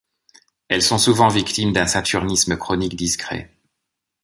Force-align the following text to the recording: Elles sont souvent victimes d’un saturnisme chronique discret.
Elles 0.67 0.81
sont 0.81 0.97
souvent 0.97 1.27
victimes 1.27 1.73
d’un 1.73 1.85
saturnisme 1.85 2.57
chronique 2.57 2.95
discret. 2.95 3.51